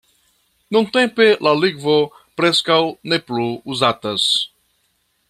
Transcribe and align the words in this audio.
Nuntempe 0.77 1.27
la 1.47 1.53
lingvo 1.59 1.97
preskaŭ 2.41 2.79
ne 3.13 3.23
plu 3.29 3.47
uzatas. 3.77 4.29